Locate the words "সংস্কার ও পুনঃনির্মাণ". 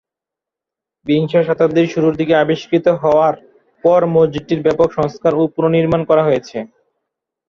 4.97-6.01